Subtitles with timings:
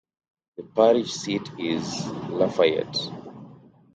[0.57, 2.97] The parish seat is Lafayette.